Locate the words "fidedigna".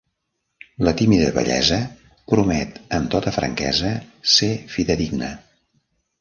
4.75-5.31